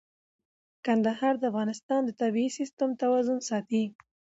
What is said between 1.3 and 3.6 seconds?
د افغانستان د طبعي سیسټم توازن